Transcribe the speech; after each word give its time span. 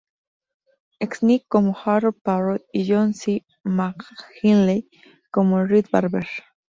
Knight 0.99 1.45
como 1.47 1.75
Harold 1.77 2.19
Parrot 2.23 2.63
y 2.73 2.91
John 2.91 3.13
C. 3.13 3.45
McGinley 3.63 4.89
como 5.29 5.63
Red 5.63 5.91
Barber. 5.91 6.25